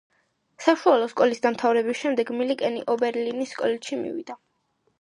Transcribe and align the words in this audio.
საშუალო 0.67 1.09
სკოლის 1.11 1.43
დამთავრების 1.43 1.99
შემდეგ 2.01 2.31
მილიკენი 2.39 2.81
ობერლინის 2.97 3.55
კოლეჯში 3.63 4.01
შევიდა. 4.05 4.43